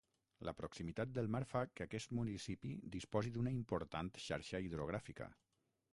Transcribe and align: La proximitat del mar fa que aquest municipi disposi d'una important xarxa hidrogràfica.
La 0.47 0.53
proximitat 0.61 1.11
del 1.17 1.29
mar 1.35 1.41
fa 1.51 1.61
que 1.75 1.85
aquest 1.85 2.15
municipi 2.21 2.73
disposi 2.97 3.35
d'una 3.37 3.53
important 3.61 4.11
xarxa 4.29 4.67
hidrogràfica. 4.69 5.29